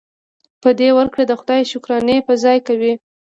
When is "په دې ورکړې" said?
0.61-1.23